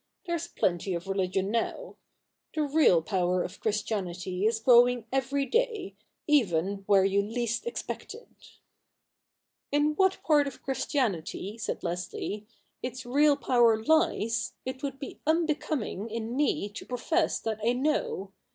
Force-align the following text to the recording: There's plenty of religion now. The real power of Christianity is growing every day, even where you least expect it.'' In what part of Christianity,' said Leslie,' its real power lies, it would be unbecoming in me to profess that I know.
There's 0.25 0.47
plenty 0.47 0.95
of 0.95 1.05
religion 1.05 1.51
now. 1.51 1.95
The 2.55 2.63
real 2.63 3.03
power 3.03 3.43
of 3.43 3.59
Christianity 3.59 4.47
is 4.47 4.59
growing 4.59 5.05
every 5.11 5.45
day, 5.45 5.93
even 6.25 6.85
where 6.87 7.05
you 7.05 7.21
least 7.21 7.67
expect 7.67 8.15
it.'' 8.15 8.57
In 9.71 9.93
what 9.93 10.17
part 10.23 10.47
of 10.47 10.63
Christianity,' 10.63 11.59
said 11.59 11.83
Leslie,' 11.83 12.47
its 12.81 13.05
real 13.05 13.37
power 13.37 13.77
lies, 13.83 14.53
it 14.65 14.81
would 14.81 14.97
be 14.97 15.19
unbecoming 15.27 16.09
in 16.09 16.35
me 16.35 16.67
to 16.69 16.83
profess 16.83 17.39
that 17.39 17.59
I 17.63 17.73
know. 17.73 18.31